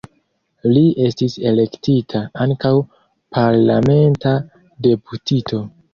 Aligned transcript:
Li 0.77 0.81
estis 1.07 1.35
elektita 1.51 2.21
ankaŭ 2.45 2.73
parlamenta 3.37 4.37
deputito. 4.89 5.63